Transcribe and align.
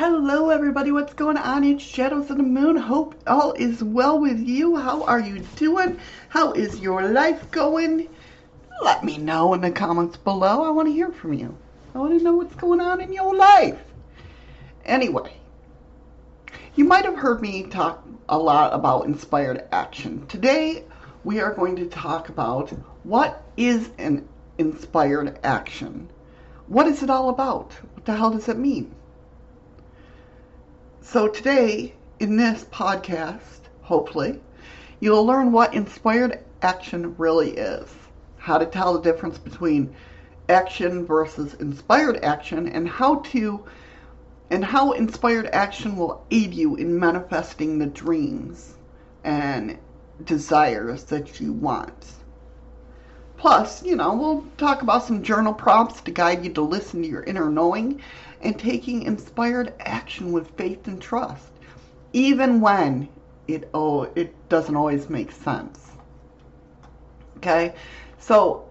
Hello, 0.00 0.48
everybody. 0.48 0.90
What's 0.92 1.12
going 1.12 1.36
on? 1.36 1.62
It's 1.62 1.84
Shadows 1.84 2.30
of 2.30 2.38
the 2.38 2.42
Moon. 2.42 2.74
Hope 2.74 3.14
all 3.26 3.52
is 3.52 3.84
well 3.84 4.18
with 4.18 4.40
you. 4.40 4.76
How 4.76 5.04
are 5.04 5.20
you 5.20 5.40
doing? 5.56 6.00
How 6.30 6.52
is 6.52 6.80
your 6.80 7.06
life 7.06 7.50
going? 7.50 8.08
Let 8.80 9.04
me 9.04 9.18
know 9.18 9.52
in 9.52 9.60
the 9.60 9.70
comments 9.70 10.16
below. 10.16 10.62
I 10.62 10.70
want 10.70 10.88
to 10.88 10.94
hear 10.94 11.12
from 11.12 11.34
you. 11.34 11.54
I 11.94 11.98
want 11.98 12.16
to 12.16 12.24
know 12.24 12.32
what's 12.32 12.54
going 12.54 12.80
on 12.80 13.02
in 13.02 13.12
your 13.12 13.34
life. 13.34 13.78
Anyway, 14.86 15.34
you 16.76 16.86
might 16.86 17.04
have 17.04 17.18
heard 17.18 17.42
me 17.42 17.64
talk 17.64 18.02
a 18.26 18.38
lot 18.38 18.72
about 18.72 19.04
inspired 19.04 19.68
action. 19.70 20.26
Today, 20.28 20.82
we 21.24 21.40
are 21.40 21.52
going 21.52 21.76
to 21.76 21.84
talk 21.84 22.30
about 22.30 22.70
what 23.04 23.42
is 23.58 23.90
an 23.98 24.26
inspired 24.56 25.38
action. 25.44 26.08
What 26.68 26.86
is 26.86 27.02
it 27.02 27.10
all 27.10 27.28
about? 27.28 27.74
What 27.92 28.06
the 28.06 28.16
hell 28.16 28.30
does 28.30 28.48
it 28.48 28.56
mean? 28.56 28.94
So 31.02 31.28
today, 31.28 31.94
in 32.20 32.36
this 32.36 32.64
podcast, 32.64 33.60
hopefully, 33.80 34.38
you'll 35.00 35.24
learn 35.24 35.50
what 35.50 35.72
inspired 35.72 36.40
action 36.60 37.16
really 37.16 37.52
is, 37.52 37.88
how 38.36 38.58
to 38.58 38.66
tell 38.66 38.92
the 38.92 39.00
difference 39.00 39.38
between 39.38 39.94
action 40.50 41.06
versus 41.06 41.54
inspired 41.54 42.22
action, 42.22 42.68
and 42.68 42.86
how 42.86 43.16
to 43.16 43.64
and 44.50 44.64
how 44.64 44.92
inspired 44.92 45.48
action 45.52 45.96
will 45.96 46.22
aid 46.30 46.52
you 46.52 46.76
in 46.76 46.98
manifesting 46.98 47.78
the 47.78 47.86
dreams 47.86 48.76
and 49.24 49.78
desires 50.24 51.04
that 51.04 51.40
you 51.40 51.52
want. 51.52 52.12
Plus, 53.38 53.82
you 53.82 53.96
know, 53.96 54.14
we'll 54.14 54.44
talk 54.58 54.82
about 54.82 55.02
some 55.02 55.22
journal 55.22 55.54
prompts 55.54 56.02
to 56.02 56.10
guide 56.10 56.44
you 56.44 56.52
to 56.52 56.60
listen 56.60 57.00
to 57.00 57.08
your 57.08 57.22
inner 57.22 57.48
knowing 57.48 58.02
and 58.42 58.58
taking 58.58 59.02
inspired 59.02 59.74
action 59.80 60.32
with 60.32 60.50
faith 60.56 60.86
and 60.86 61.00
trust, 61.00 61.50
even 62.12 62.60
when 62.60 63.08
it 63.46 63.68
oh 63.74 64.04
it 64.14 64.34
doesn't 64.48 64.76
always 64.76 65.10
make 65.10 65.32
sense. 65.32 65.90
Okay, 67.38 67.74
so 68.18 68.68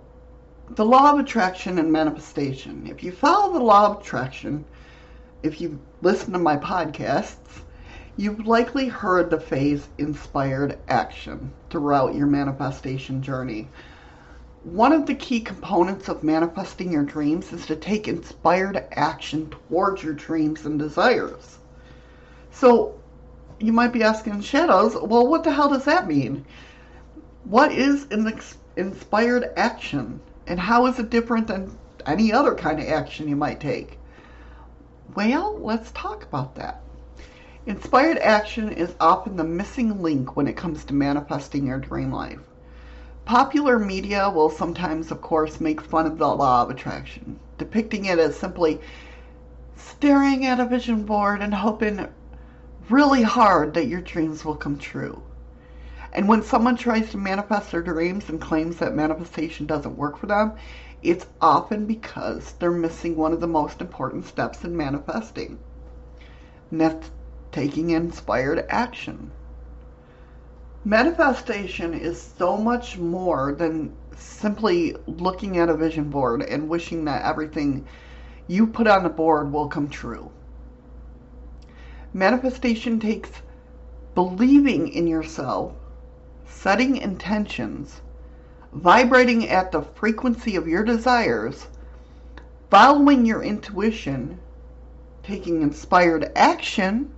the 0.75 0.85
law 0.85 1.13
of 1.13 1.19
attraction 1.19 1.79
and 1.79 1.91
manifestation. 1.91 2.87
If 2.87 3.03
you 3.03 3.11
follow 3.11 3.53
the 3.53 3.63
law 3.63 3.87
of 3.87 4.01
attraction, 4.01 4.65
if 5.41 5.59
you 5.59 5.79
listen 6.01 6.33
to 6.33 6.39
my 6.39 6.57
podcasts, 6.57 7.61
you've 8.17 8.45
likely 8.45 8.87
heard 8.87 9.29
the 9.29 9.39
phrase 9.39 9.87
inspired 9.97 10.77
action 10.87 11.51
throughout 11.69 12.13
your 12.13 12.27
manifestation 12.27 13.21
journey. 13.21 13.67
One 14.63 14.91
of 14.91 15.05
the 15.05 15.15
key 15.15 15.39
components 15.39 16.09
of 16.09 16.21
manifesting 16.21 16.91
your 16.91 17.03
dreams 17.03 17.53
is 17.53 17.65
to 17.67 17.77
take 17.77 18.09
inspired 18.09 18.83
action 18.91 19.49
towards 19.49 20.03
your 20.03 20.13
dreams 20.13 20.65
and 20.65 20.77
desires. 20.77 21.59
So 22.51 22.99
you 23.59 23.71
might 23.71 23.93
be 23.93 24.03
asking 24.03 24.41
shadows, 24.41 24.95
well, 24.95 25.27
what 25.27 25.45
the 25.45 25.53
hell 25.53 25.69
does 25.69 25.85
that 25.85 26.09
mean? 26.09 26.45
What 27.45 27.71
is 27.71 28.07
an 28.11 28.37
inspired 28.75 29.49
action? 29.55 30.19
And 30.45 30.59
how 30.59 30.87
is 30.87 30.99
it 30.99 31.09
different 31.09 31.47
than 31.47 31.77
any 32.05 32.33
other 32.33 32.53
kind 32.53 32.81
of 32.81 32.87
action 32.87 33.29
you 33.29 33.37
might 33.37 33.61
take? 33.61 33.97
Well, 35.15 35.57
let's 35.59 35.91
talk 35.91 36.23
about 36.23 36.55
that. 36.55 36.81
Inspired 37.65 38.17
action 38.17 38.73
is 38.73 38.93
often 38.99 39.37
the 39.37 39.43
missing 39.45 40.01
link 40.01 40.35
when 40.35 40.47
it 40.47 40.57
comes 40.57 40.83
to 40.85 40.93
manifesting 40.93 41.67
your 41.67 41.79
dream 41.79 42.11
life. 42.11 42.39
Popular 43.29 43.77
media 43.77 44.27
will 44.27 44.49
sometimes, 44.49 45.11
of 45.11 45.21
course, 45.21 45.61
make 45.61 45.81
fun 45.81 46.07
of 46.07 46.17
the 46.17 46.27
law 46.27 46.63
of 46.63 46.71
attraction, 46.71 47.39
depicting 47.59 48.05
it 48.05 48.17
as 48.17 48.35
simply 48.35 48.81
staring 49.75 50.47
at 50.47 50.59
a 50.59 50.65
vision 50.65 51.03
board 51.03 51.43
and 51.43 51.53
hoping 51.53 52.07
really 52.89 53.21
hard 53.21 53.75
that 53.75 53.85
your 53.85 54.01
dreams 54.01 54.43
will 54.43 54.55
come 54.55 54.79
true. 54.79 55.21
And 56.11 56.27
when 56.27 56.41
someone 56.41 56.75
tries 56.75 57.11
to 57.11 57.19
manifest 57.19 57.71
their 57.71 57.83
dreams 57.83 58.29
and 58.29 58.41
claims 58.41 58.77
that 58.77 58.95
manifestation 58.95 59.67
doesn't 59.67 59.95
work 59.95 60.17
for 60.17 60.25
them, 60.25 60.53
it's 61.03 61.27
often 61.39 61.85
because 61.85 62.53
they're 62.53 62.71
missing 62.71 63.15
one 63.15 63.31
of 63.31 63.41
the 63.41 63.47
most 63.47 63.79
important 63.79 64.25
steps 64.25 64.63
in 64.63 64.75
manifesting. 64.75 65.59
And 66.71 66.81
that's 66.81 67.11
taking 67.51 67.91
inspired 67.91 68.65
action. 68.69 69.29
Manifestation 70.85 71.93
is 71.93 72.21
so 72.21 72.55
much 72.55 72.97
more 72.97 73.53
than 73.53 73.91
simply 74.15 74.95
looking 75.07 75.57
at 75.57 75.67
a 75.67 75.75
vision 75.75 76.09
board 76.09 76.41
and 76.41 76.69
wishing 76.69 77.03
that 77.05 77.25
everything 77.25 77.85
you 78.47 78.65
put 78.65 78.87
on 78.87 79.03
the 79.03 79.09
board 79.09 79.51
will 79.51 79.67
come 79.67 79.89
true. 79.89 80.31
Manifestation 82.13 82.99
takes 82.99 83.29
believing 84.15 84.87
in 84.87 85.05
yourself, 85.05 85.73
setting 86.45 86.95
intentions, 86.95 88.01
vibrating 88.71 89.49
at 89.49 89.71
the 89.73 89.81
frequency 89.81 90.55
of 90.55 90.67
your 90.67 90.83
desires, 90.83 91.67
following 92.69 93.25
your 93.25 93.43
intuition, 93.43 94.39
taking 95.23 95.61
inspired 95.61 96.31
action, 96.35 97.11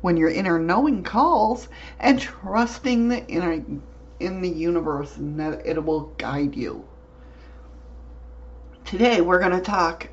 when 0.00 0.16
your 0.16 0.30
inner 0.30 0.58
knowing 0.58 1.02
calls 1.02 1.68
and 1.98 2.20
trusting 2.20 3.08
the 3.08 3.26
inner 3.26 3.64
in 4.20 4.40
the 4.40 4.48
universe 4.48 5.16
and 5.16 5.38
that 5.38 5.64
it 5.66 5.84
will 5.84 6.12
guide 6.18 6.56
you. 6.56 6.84
Today 8.84 9.20
we're 9.20 9.40
going 9.40 9.52
to 9.52 9.60
talk 9.60 10.08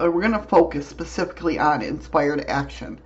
uh, 0.00 0.10
we're 0.10 0.22
going 0.22 0.32
to 0.32 0.48
focus 0.48 0.86
specifically 0.86 1.58
on 1.58 1.82
inspired 1.82 2.44
action. 2.48 2.98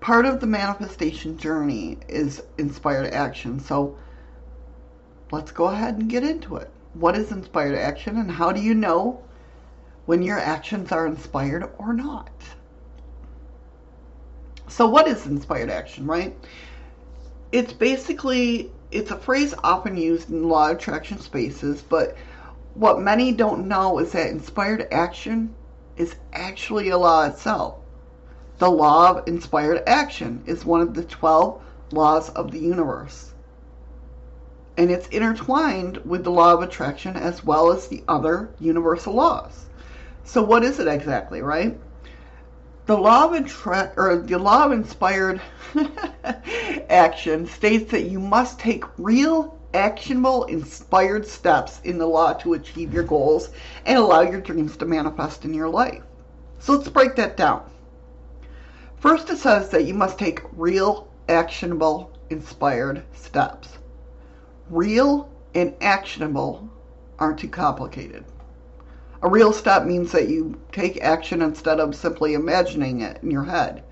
Part 0.00 0.26
of 0.26 0.40
the 0.40 0.46
manifestation 0.46 1.38
journey 1.38 1.98
is 2.06 2.42
inspired 2.58 3.12
action. 3.14 3.58
So 3.60 3.96
let's 5.32 5.52
go 5.52 5.66
ahead 5.66 5.96
and 5.96 6.08
get 6.08 6.24
into 6.24 6.56
it. 6.56 6.70
What 6.92 7.16
is 7.16 7.32
inspired 7.32 7.76
action 7.76 8.18
and 8.18 8.30
how 8.30 8.52
do 8.52 8.60
you 8.60 8.74
know 8.74 9.22
when 10.06 10.22
your 10.22 10.38
actions 10.38 10.92
are 10.92 11.06
inspired 11.06 11.70
or 11.78 11.92
not? 11.92 12.30
So 14.68 14.86
what 14.86 15.08
is 15.08 15.26
inspired 15.26 15.70
action, 15.70 16.06
right? 16.06 16.36
It's 17.52 17.72
basically 17.72 18.70
it's 18.90 19.10
a 19.10 19.16
phrase 19.16 19.54
often 19.62 19.96
used 19.96 20.30
in 20.30 20.48
law 20.48 20.70
of 20.70 20.76
attraction 20.76 21.18
spaces, 21.18 21.82
but 21.82 22.16
what 22.74 23.00
many 23.00 23.32
don't 23.32 23.66
know 23.66 23.98
is 23.98 24.12
that 24.12 24.30
inspired 24.30 24.88
action 24.92 25.54
is 25.96 26.14
actually 26.32 26.90
a 26.90 26.98
law 26.98 27.24
itself. 27.24 27.76
The 28.58 28.70
law 28.70 29.10
of 29.10 29.28
inspired 29.28 29.82
action 29.86 30.42
is 30.46 30.64
one 30.64 30.80
of 30.80 30.94
the 30.94 31.04
12 31.04 31.60
laws 31.92 32.30
of 32.30 32.50
the 32.50 32.58
universe. 32.58 33.32
And 34.76 34.90
it's 34.90 35.08
intertwined 35.08 35.98
with 36.04 36.24
the 36.24 36.30
law 36.30 36.54
of 36.54 36.62
attraction 36.62 37.16
as 37.16 37.44
well 37.44 37.72
as 37.72 37.88
the 37.88 38.04
other 38.06 38.50
universal 38.60 39.14
laws. 39.14 39.66
So 40.24 40.42
what 40.42 40.62
is 40.62 40.78
it 40.78 40.86
exactly, 40.86 41.42
right? 41.42 41.78
The 42.88 42.96
law 42.96 43.26
of 43.26 43.34
intra- 43.34 43.92
or 43.98 44.16
the 44.16 44.38
law 44.38 44.64
of 44.64 44.72
inspired 44.72 45.42
action 46.88 47.46
states 47.46 47.90
that 47.90 48.04
you 48.04 48.18
must 48.18 48.58
take 48.58 48.82
real, 48.96 49.58
actionable, 49.74 50.44
inspired 50.44 51.26
steps 51.26 51.82
in 51.84 51.98
the 51.98 52.06
law 52.06 52.32
to 52.32 52.54
achieve 52.54 52.94
your 52.94 53.02
goals 53.02 53.50
and 53.84 53.98
allow 53.98 54.22
your 54.22 54.40
dreams 54.40 54.74
to 54.78 54.86
manifest 54.86 55.44
in 55.44 55.52
your 55.52 55.68
life. 55.68 56.02
So 56.60 56.72
let's 56.72 56.88
break 56.88 57.14
that 57.16 57.36
down. 57.36 57.60
First, 58.96 59.28
it 59.28 59.36
says 59.36 59.68
that 59.68 59.84
you 59.84 59.92
must 59.92 60.18
take 60.18 60.40
real, 60.56 61.08
actionable, 61.28 62.10
inspired 62.30 63.02
steps. 63.12 63.76
Real 64.70 65.28
and 65.54 65.74
actionable 65.82 66.66
aren't 67.18 67.40
too 67.40 67.48
complicated. 67.48 68.24
A 69.20 69.28
real 69.28 69.52
step 69.52 69.84
means 69.84 70.12
that 70.12 70.28
you 70.28 70.60
take 70.70 71.02
action 71.02 71.42
instead 71.42 71.80
of 71.80 71.96
simply 71.96 72.34
imagining 72.34 73.00
it 73.00 73.20
in 73.20 73.32
your 73.32 73.44
head, 73.44 73.82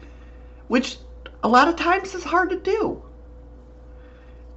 which 0.69 0.99
a 1.43 1.49
lot 1.49 1.67
of 1.67 1.75
times 1.75 2.14
is 2.14 2.23
hard 2.23 2.50
to 2.50 2.56
do. 2.56 3.02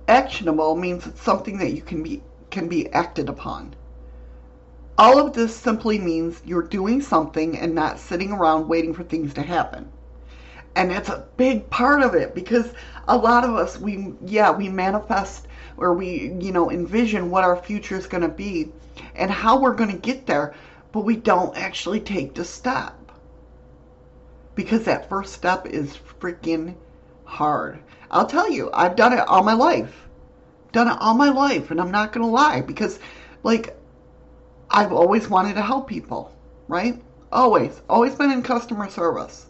Actionable 0.07 0.75
means 0.75 1.07
it's 1.07 1.21
something 1.21 1.57
that 1.57 1.74
you 1.74 1.81
can 1.81 2.04
be 2.04 2.21
can 2.51 2.68
be 2.68 2.88
acted 2.94 3.30
upon. 3.30 3.75
All 4.98 5.18
of 5.18 5.33
this 5.33 5.56
simply 5.56 5.98
means 5.98 6.42
you're 6.45 6.62
doing 6.62 7.01
something 7.01 7.57
and 7.57 7.74
not 7.74 8.00
sitting 8.00 8.31
around 8.31 8.68
waiting 8.68 8.94
for 8.94 9.04
things 9.04 9.33
to 9.36 9.42
happen. 9.42 9.89
And 10.75 10.92
that's 10.92 11.10
a 11.10 11.25
big 11.38 11.69
part 11.71 12.04
of 12.04 12.13
it 12.13 12.36
because 12.36 12.74
a 13.07 13.18
lot 13.18 13.44
of 13.44 13.56
us 13.56 13.80
we 13.80 14.13
yeah, 14.24 14.51
we 14.51 14.69
manifest 14.69 15.48
or 15.80 15.94
we, 15.94 16.34
you 16.40 16.52
know, 16.52 16.70
envision 16.70 17.31
what 17.31 17.44
our 17.44 17.56
future 17.56 17.96
is 17.96 18.08
going 18.08 18.24
to 18.24 18.30
be 18.30 18.72
and 19.16 19.31
how 19.31 19.60
we're 19.60 19.76
going 19.76 19.92
to 19.92 19.98
get 19.98 20.26
there, 20.26 20.54
but 20.92 21.02
we 21.02 21.16
don't 21.16 21.58
actually 21.58 22.00
take 22.00 22.34
the 22.34 22.44
step. 22.44 22.94
Because 24.56 24.84
that 24.84 25.10
first 25.10 25.34
step 25.34 25.66
is 25.66 25.98
freaking 26.20 26.76
hard. 27.24 27.80
I'll 28.12 28.26
tell 28.26 28.52
you, 28.52 28.70
I've 28.74 28.96
done 28.96 29.14
it 29.14 29.28
all 29.28 29.44
my 29.44 29.54
life. 29.54 30.08
Done 30.72 30.88
it 30.88 30.98
all 31.00 31.14
my 31.14 31.30
life, 31.30 31.72
and 31.72 31.80
I'm 31.80 31.92
not 31.92 32.12
going 32.12 32.26
to 32.26 32.31
lie 32.31 32.62
because, 32.62 33.00
like, 33.44 33.76
I've 34.70 34.92
always 34.92 35.30
wanted 35.30 35.56
to 35.56 35.62
help 35.62 35.88
people, 35.88 36.31
right? 36.68 37.02
Always. 37.31 37.81
Always 37.90 38.16
been 38.16 38.31
in 38.31 38.44
customer 38.44 38.90
service. 38.90 39.48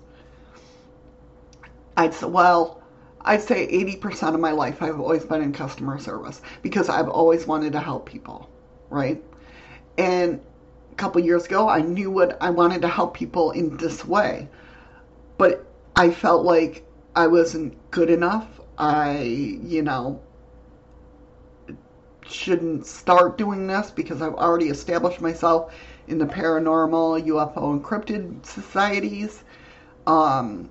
I'd 1.98 2.14
say, 2.14 2.28
well, 2.28 2.79
I'd 3.21 3.42
say 3.42 3.68
80% 3.68 4.33
of 4.33 4.39
my 4.39 4.51
life 4.51 4.81
I've 4.81 5.00
always 5.00 5.25
been 5.25 5.42
in 5.42 5.51
customer 5.51 6.00
service 6.00 6.42
because 6.62 6.89
I've 6.89 7.10
always 7.10 7.45
wanted 7.45 7.74
to 7.74 7.80
help 7.80 8.06
people, 8.06 8.50
right? 8.89 9.21
And 9.98 10.39
a 10.92 10.95
couple 10.95 11.21
years 11.21 11.45
ago, 11.45 11.68
I 11.68 11.81
knew 11.81 12.10
what 12.10 12.38
I 12.42 12.50
wanted 12.50 12.81
to 12.83 12.88
help 12.88 13.13
people 13.13 13.51
in 13.51 13.75
this 13.77 14.06
way, 14.06 14.48
but 15.38 15.66
I 15.95 16.10
felt 16.12 16.45
like 16.45 16.86
I 17.16 17.27
wasn't 17.27 17.75
good 17.92 18.10
enough. 18.10 18.48
I, 18.77 19.19
you 19.19 19.81
know, 19.81 20.21
shouldn't 22.25 22.86
start 22.86 23.38
doing 23.38 23.68
this 23.68 23.92
because 23.92 24.21
I've 24.21 24.36
already 24.36 24.69
established 24.69 25.19
myself 25.19 25.74
in 26.07 26.18
the 26.18 26.25
paranormal, 26.25 27.25
UFO, 27.27 27.80
encrypted 27.80 28.45
societies. 28.45 29.44
Um, 30.07 30.69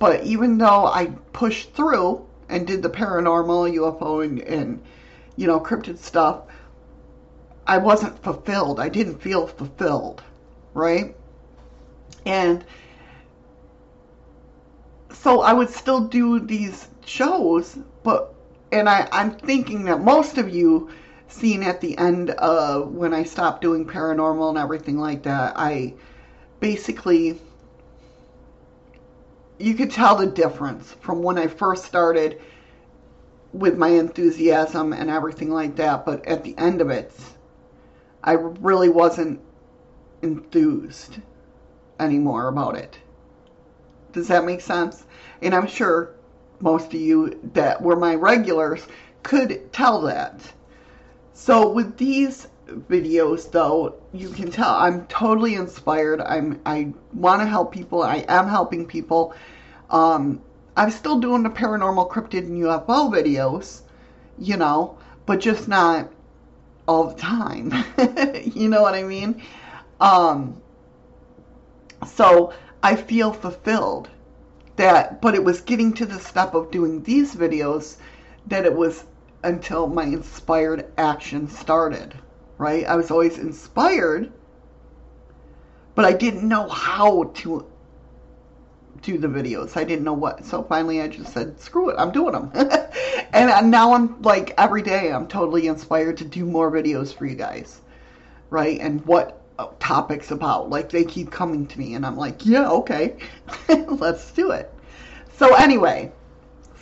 but 0.00 0.24
even 0.24 0.56
though 0.58 0.86
I 0.86 1.06
pushed 1.32 1.74
through 1.74 2.26
and 2.48 2.66
did 2.66 2.82
the 2.82 2.88
paranormal, 2.88 3.72
UFO, 3.76 4.24
and, 4.24 4.40
and 4.40 4.82
you 5.36 5.46
know, 5.46 5.60
cryptid 5.60 5.98
stuff, 5.98 6.44
I 7.66 7.78
wasn't 7.78 8.20
fulfilled. 8.22 8.80
I 8.80 8.88
didn't 8.88 9.20
feel 9.20 9.46
fulfilled, 9.46 10.22
right? 10.72 11.14
And 12.24 12.64
so 15.12 15.42
I 15.42 15.52
would 15.52 15.68
still 15.68 16.00
do 16.00 16.40
these 16.40 16.88
shows, 17.04 17.78
but 18.02 18.34
and 18.72 18.88
I, 18.88 19.06
I'm 19.12 19.32
thinking 19.32 19.84
that 19.84 20.00
most 20.00 20.38
of 20.38 20.48
you 20.48 20.90
seen 21.28 21.62
at 21.62 21.82
the 21.82 21.96
end 21.98 22.30
of 22.30 22.94
when 22.94 23.12
I 23.12 23.24
stopped 23.24 23.60
doing 23.60 23.84
paranormal 23.84 24.48
and 24.48 24.58
everything 24.58 24.98
like 24.98 25.24
that, 25.24 25.52
I 25.56 25.92
basically 26.58 27.38
you 29.60 29.74
could 29.74 29.90
tell 29.90 30.16
the 30.16 30.26
difference 30.26 30.96
from 31.00 31.22
when 31.22 31.36
I 31.36 31.46
first 31.46 31.84
started 31.84 32.40
with 33.52 33.76
my 33.76 33.88
enthusiasm 33.88 34.92
and 34.92 35.10
everything 35.10 35.50
like 35.50 35.76
that, 35.76 36.06
but 36.06 36.24
at 36.24 36.42
the 36.44 36.56
end 36.56 36.80
of 36.80 36.88
it, 36.88 37.12
I 38.24 38.32
really 38.32 38.88
wasn't 38.88 39.40
enthused 40.22 41.18
anymore 41.98 42.48
about 42.48 42.76
it. 42.76 42.98
Does 44.12 44.28
that 44.28 44.44
make 44.44 44.60
sense? 44.60 45.04
And 45.42 45.54
I'm 45.54 45.66
sure 45.66 46.14
most 46.60 46.86
of 46.86 47.00
you 47.00 47.38
that 47.52 47.80
were 47.82 47.96
my 47.96 48.14
regulars 48.14 48.86
could 49.22 49.72
tell 49.72 50.00
that. 50.02 50.40
So 51.34 51.70
with 51.70 51.96
these 51.98 52.48
videos 52.88 53.50
though, 53.50 53.94
you 54.12 54.28
can 54.30 54.50
tell 54.50 54.70
I'm 54.74 55.06
totally 55.06 55.54
inspired. 55.54 56.20
I'm 56.20 56.60
I 56.66 56.92
want 57.12 57.42
to 57.42 57.46
help 57.46 57.72
people. 57.72 58.02
I 58.02 58.24
am 58.28 58.48
helping 58.48 58.86
people. 58.86 59.34
Um, 59.90 60.40
I'm 60.76 60.90
still 60.90 61.18
doing 61.18 61.42
the 61.42 61.50
paranormal 61.50 62.10
cryptid 62.10 62.46
and 62.46 62.62
UFO 62.62 63.10
videos, 63.10 63.82
you 64.38 64.56
know, 64.56 64.96
but 65.26 65.40
just 65.40 65.68
not 65.68 66.10
all 66.86 67.04
the 67.04 67.20
time. 67.20 67.72
you 68.44 68.68
know 68.68 68.82
what 68.82 68.94
I 68.94 69.02
mean? 69.02 69.42
Um, 70.00 70.60
so 72.06 72.52
I 72.82 72.96
feel 72.96 73.32
fulfilled 73.32 74.08
that, 74.76 75.20
but 75.20 75.34
it 75.34 75.44
was 75.44 75.60
getting 75.60 75.92
to 75.94 76.06
the 76.06 76.18
step 76.18 76.54
of 76.54 76.70
doing 76.70 77.02
these 77.02 77.34
videos 77.34 77.96
that 78.46 78.64
it 78.64 78.74
was 78.74 79.04
until 79.42 79.86
my 79.86 80.04
inspired 80.04 80.90
action 80.98 81.48
started, 81.48 82.14
right? 82.60 82.86
I 82.86 82.94
was 82.94 83.10
always 83.10 83.38
inspired, 83.38 84.30
but 85.94 86.04
I 86.04 86.12
didn't 86.12 86.46
know 86.46 86.68
how 86.68 87.24
to 87.36 87.66
do 89.00 89.16
the 89.16 89.28
videos. 89.28 89.78
I 89.78 89.84
didn't 89.84 90.04
know 90.04 90.12
what. 90.12 90.44
So 90.44 90.62
finally 90.62 91.00
I 91.00 91.08
just 91.08 91.32
said, 91.32 91.58
screw 91.58 91.88
it, 91.88 91.96
I'm 91.98 92.12
doing 92.12 92.32
them. 92.32 92.52
and 93.32 93.70
now 93.70 93.94
I'm 93.94 94.20
like, 94.20 94.52
every 94.58 94.82
day 94.82 95.10
I'm 95.10 95.26
totally 95.26 95.68
inspired 95.68 96.18
to 96.18 96.24
do 96.26 96.44
more 96.44 96.70
videos 96.70 97.14
for 97.16 97.24
you 97.24 97.34
guys, 97.34 97.80
right? 98.50 98.78
And 98.78 99.04
what 99.06 99.40
uh, 99.58 99.68
topics 99.78 100.30
about. 100.30 100.68
Like 100.68 100.90
they 100.90 101.04
keep 101.04 101.30
coming 101.30 101.66
to 101.66 101.78
me 101.78 101.94
and 101.94 102.04
I'm 102.04 102.16
like, 102.16 102.44
yeah, 102.44 102.68
okay, 102.70 103.16
let's 103.88 104.30
do 104.32 104.50
it. 104.50 104.70
So 105.38 105.54
anyway, 105.54 106.12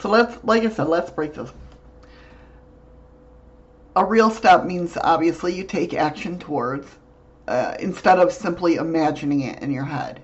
so 0.00 0.08
let's, 0.08 0.42
like 0.42 0.64
I 0.64 0.70
said, 0.70 0.88
let's 0.88 1.10
break 1.12 1.34
this 1.34 1.52
a 3.96 4.05
real 4.05 4.31
step 4.31 4.64
means 4.64 4.96
obviously 5.02 5.55
you 5.55 5.64
take 5.64 5.94
action 5.94 6.38
towards 6.38 6.87
uh, 7.49 7.75
instead 7.81 8.19
of 8.19 8.32
simply 8.32 8.76
imagining 8.76 9.40
it 9.40 9.62
in 9.62 9.70
your 9.70 9.85
head. 9.85 10.20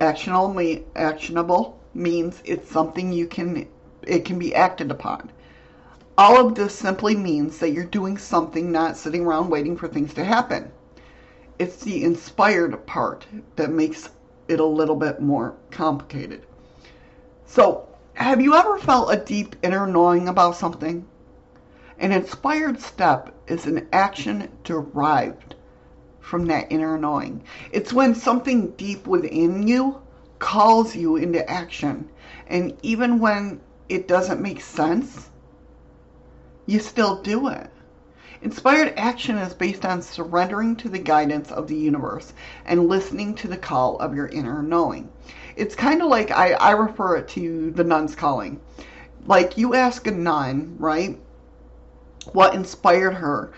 Actionable, 0.00 0.84
actionable 0.96 1.78
means 1.94 2.42
it's 2.44 2.70
something 2.70 3.12
you 3.12 3.26
can, 3.26 3.66
it 4.02 4.24
can 4.24 4.38
be 4.38 4.54
acted 4.54 4.90
upon. 4.90 5.30
All 6.18 6.46
of 6.46 6.54
this 6.54 6.74
simply 6.74 7.16
means 7.16 7.58
that 7.58 7.70
you're 7.70 7.84
doing 7.84 8.18
something, 8.18 8.70
not 8.70 8.96
sitting 8.96 9.24
around 9.24 9.50
waiting 9.50 9.76
for 9.76 9.88
things 9.88 10.12
to 10.14 10.24
happen. 10.24 10.70
It's 11.58 11.82
the 11.82 12.04
inspired 12.04 12.86
part 12.86 13.26
that 13.56 13.70
makes 13.70 14.10
it 14.48 14.60
a 14.60 14.64
little 14.64 14.96
bit 14.96 15.20
more 15.20 15.54
complicated. 15.70 16.44
So, 17.46 17.88
have 18.14 18.40
you 18.40 18.54
ever 18.54 18.78
felt 18.78 19.12
a 19.12 19.16
deep 19.16 19.56
inner 19.62 19.86
knowing 19.86 20.28
about 20.28 20.56
something? 20.56 21.06
An 21.98 22.12
inspired 22.12 22.80
step 22.80 23.32
is 23.46 23.66
an 23.66 23.86
action 23.92 24.48
derived 24.64 25.54
from 26.20 26.46
that 26.46 26.70
inner 26.70 26.98
knowing. 26.98 27.44
It's 27.70 27.92
when 27.92 28.14
something 28.14 28.70
deep 28.72 29.06
within 29.06 29.68
you 29.68 30.02
calls 30.38 30.96
you 30.96 31.16
into 31.16 31.48
action. 31.48 32.08
And 32.46 32.76
even 32.82 33.20
when 33.20 33.60
it 33.88 34.08
doesn't 34.08 34.40
make 34.40 34.60
sense, 34.60 35.30
you 36.66 36.80
still 36.80 37.22
do 37.22 37.48
it. 37.48 37.70
Inspired 38.42 38.92
action 38.96 39.38
is 39.38 39.54
based 39.54 39.86
on 39.86 40.02
surrendering 40.02 40.76
to 40.76 40.88
the 40.88 40.98
guidance 40.98 41.50
of 41.50 41.68
the 41.68 41.76
universe 41.76 42.32
and 42.66 42.88
listening 42.88 43.34
to 43.36 43.48
the 43.48 43.56
call 43.56 43.98
of 43.98 44.14
your 44.14 44.26
inner 44.26 44.62
knowing. 44.62 45.08
It's 45.56 45.74
kind 45.74 46.02
of 46.02 46.08
like 46.08 46.30
I, 46.30 46.52
I 46.52 46.72
refer 46.72 47.16
it 47.16 47.28
to 47.28 47.70
the 47.70 47.84
nun's 47.84 48.14
calling. 48.14 48.60
Like 49.26 49.56
you 49.56 49.74
ask 49.74 50.06
a 50.06 50.10
nun, 50.10 50.76
right? 50.78 51.18
What 52.32 52.54
inspired 52.54 53.14
her. 53.14 53.52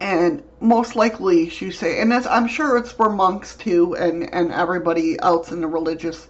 And 0.00 0.42
most 0.60 0.96
likely 0.96 1.48
she 1.48 1.70
say, 1.70 2.00
and 2.00 2.12
I'm 2.12 2.48
sure 2.48 2.76
it's 2.76 2.92
for 2.92 3.08
monks 3.08 3.56
too, 3.56 3.94
and, 3.94 4.32
and 4.34 4.52
everybody 4.52 5.18
else 5.20 5.52
in 5.52 5.60
the 5.60 5.66
religious, 5.66 6.28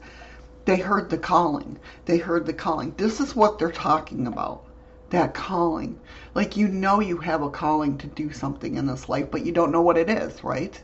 they 0.64 0.76
heard 0.76 1.10
the 1.10 1.18
calling. 1.18 1.78
They 2.04 2.18
heard 2.18 2.46
the 2.46 2.52
calling. 2.52 2.94
This 2.96 3.20
is 3.20 3.34
what 3.34 3.58
they're 3.58 3.72
talking 3.72 4.26
about. 4.26 4.64
That 5.10 5.34
calling. 5.34 5.98
Like 6.34 6.56
you 6.56 6.68
know 6.68 7.00
you 7.00 7.18
have 7.18 7.42
a 7.42 7.50
calling 7.50 7.98
to 7.98 8.06
do 8.06 8.32
something 8.32 8.76
in 8.76 8.86
this 8.86 9.08
life, 9.08 9.30
but 9.30 9.44
you 9.44 9.52
don't 9.52 9.72
know 9.72 9.82
what 9.82 9.98
it 9.98 10.08
is, 10.08 10.44
right? 10.44 10.82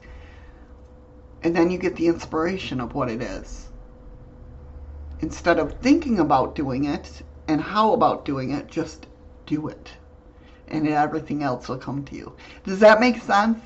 And 1.43 1.55
then 1.55 1.71
you 1.71 1.79
get 1.79 1.97
the 1.97 2.09
inspiration 2.09 2.81
of 2.81 2.95
what 2.95 3.11
it 3.11 3.23
is. 3.23 3.69
Instead 5.21 5.59
of 5.59 5.75
thinking 5.75 6.21
about 6.21 6.55
doing 6.55 6.85
it 6.85 7.23
and 7.47 7.61
how 7.61 7.93
about 7.93 8.25
doing 8.25 8.51
it, 8.51 8.67
just 8.67 9.07
do 9.47 9.69
it 9.69 9.93
and 10.71 10.87
everything 10.89 11.43
else 11.43 11.69
will 11.69 11.79
come 11.79 12.05
to 12.05 12.15
you. 12.15 12.33
Does 12.65 12.81
that 12.81 13.01
make 13.01 13.23
sense? 13.23 13.59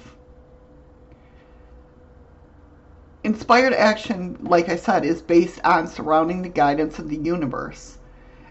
Inspired 3.25 3.73
action, 3.73 4.37
like 4.43 4.69
I 4.69 4.77
said, 4.77 5.05
is 5.05 5.23
based 5.23 5.61
on 5.65 5.87
surrounding 5.87 6.43
the 6.43 6.49
guidance 6.49 6.99
of 6.99 7.09
the 7.09 7.17
universe 7.17 7.99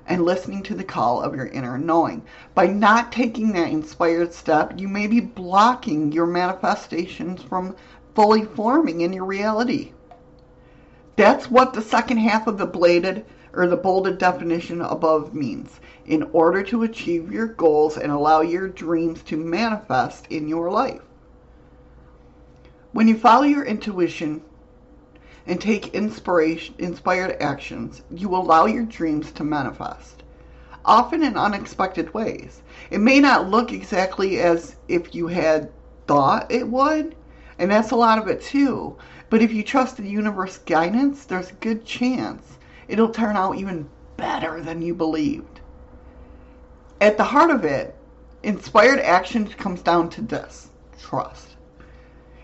and 0.07 0.23
listening 0.23 0.63
to 0.63 0.75
the 0.75 0.83
call 0.83 1.21
of 1.21 1.35
your 1.35 1.47
inner 1.47 1.77
knowing. 1.77 2.23
By 2.53 2.67
not 2.67 3.11
taking 3.11 3.51
that 3.53 3.69
inspired 3.69 4.33
step, 4.33 4.73
you 4.77 4.87
may 4.87 5.07
be 5.07 5.19
blocking 5.19 6.11
your 6.11 6.25
manifestations 6.25 7.41
from 7.43 7.75
fully 8.15 8.45
forming 8.45 9.01
in 9.01 9.13
your 9.13 9.25
reality. 9.25 9.91
That's 11.15 11.51
what 11.51 11.73
the 11.73 11.81
second 11.81 12.17
half 12.17 12.47
of 12.47 12.57
the 12.57 12.65
bladed 12.65 13.25
or 13.53 13.67
the 13.67 13.75
bolded 13.75 14.17
definition 14.17 14.81
above 14.81 15.33
means 15.33 15.79
in 16.05 16.23
order 16.33 16.63
to 16.63 16.83
achieve 16.83 17.31
your 17.31 17.47
goals 17.47 17.97
and 17.97 18.11
allow 18.11 18.41
your 18.41 18.67
dreams 18.67 19.21
to 19.23 19.37
manifest 19.37 20.25
in 20.29 20.47
your 20.47 20.71
life. 20.71 21.01
When 22.93 23.07
you 23.07 23.17
follow 23.17 23.43
your 23.43 23.63
intuition 23.63 24.41
and 25.45 25.59
take 25.59 25.93
inspiration, 25.93 26.75
inspired 26.77 27.41
actions, 27.41 28.01
you 28.09 28.35
allow 28.35 28.65
your 28.65 28.85
dreams 28.85 29.31
to 29.33 29.43
manifest, 29.43 30.23
often 30.85 31.23
in 31.23 31.37
unexpected 31.37 32.13
ways. 32.13 32.61
It 32.89 32.99
may 32.99 33.19
not 33.19 33.49
look 33.49 33.71
exactly 33.71 34.39
as 34.39 34.75
if 34.87 35.13
you 35.15 35.27
had 35.27 35.71
thought 36.07 36.51
it 36.51 36.67
would, 36.67 37.15
and 37.59 37.71
that's 37.71 37.91
a 37.91 37.95
lot 37.95 38.17
of 38.17 38.27
it 38.27 38.41
too. 38.41 38.97
But 39.29 39.41
if 39.41 39.53
you 39.53 39.63
trust 39.63 39.97
the 39.97 40.09
universe 40.09 40.57
guidance, 40.59 41.25
there's 41.25 41.51
a 41.51 41.55
good 41.55 41.85
chance 41.85 42.57
it'll 42.91 43.09
turn 43.09 43.37
out 43.37 43.55
even 43.55 43.89
better 44.17 44.61
than 44.61 44.81
you 44.81 44.93
believed. 44.93 45.61
At 46.99 47.15
the 47.15 47.23
heart 47.23 47.49
of 47.49 47.63
it, 47.63 47.95
inspired 48.43 48.99
action 48.99 49.47
comes 49.47 49.81
down 49.81 50.09
to 50.09 50.21
this 50.21 50.67
trust. 50.99 51.55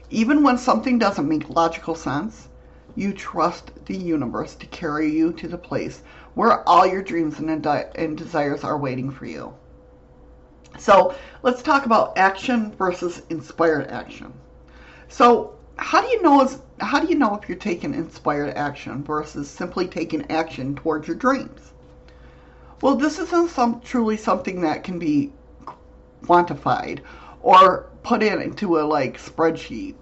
Even 0.09 0.43
when 0.43 0.57
something 0.57 0.97
doesn't 0.97 1.27
make 1.27 1.49
logical 1.49 1.95
sense, 1.95 2.47
you 2.95 3.11
trust 3.11 3.71
the 3.85 3.97
universe 3.97 4.55
to 4.55 4.65
carry 4.67 5.11
you 5.11 5.33
to 5.33 5.49
the 5.49 5.57
place 5.57 6.01
where 6.33 6.67
all 6.67 6.87
your 6.87 7.03
dreams 7.03 7.39
and, 7.39 7.65
and 7.65 8.17
desires 8.17 8.63
are 8.63 8.77
waiting 8.77 9.11
for 9.11 9.25
you. 9.25 9.53
So 10.79 11.13
let's 11.43 11.61
talk 11.61 11.85
about 11.85 12.17
action 12.17 12.71
versus 12.71 13.21
inspired 13.29 13.87
action. 13.87 14.33
So 15.09 15.56
how 15.77 16.01
do 16.01 16.07
you 16.07 16.21
know 16.21 16.49
how 16.79 16.99
do 16.99 17.07
you 17.07 17.15
know 17.15 17.35
if 17.35 17.47
you're 17.49 17.57
taking 17.57 17.93
inspired 17.93 18.55
action 18.55 19.03
versus 19.03 19.49
simply 19.49 19.87
taking 19.87 20.29
action 20.31 20.75
towards 20.75 21.07
your 21.07 21.17
dreams? 21.17 21.73
Well, 22.81 22.95
this 22.95 23.17
isn't 23.17 23.49
some, 23.49 23.81
truly 23.81 24.17
something 24.17 24.61
that 24.61 24.83
can 24.83 24.99
be 24.99 25.31
quantified 26.23 26.99
or 27.41 27.87
put 28.03 28.21
in 28.21 28.41
into 28.41 28.79
a 28.79 28.81
like 28.81 29.17
spreadsheet. 29.17 29.95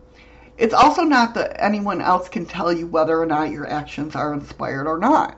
It's 0.58 0.74
also 0.74 1.03
not 1.03 1.34
that 1.36 1.62
anyone 1.63 2.01
else 2.01 2.29
can 2.29 2.46
tell 2.46 2.72
you 2.72 2.88
whether 2.88 3.20
or 3.20 3.25
not 3.25 3.51
your 3.51 3.67
actions 3.67 4.15
are 4.15 4.34
inspired 4.34 4.88
or 4.88 4.98
not. 4.98 5.38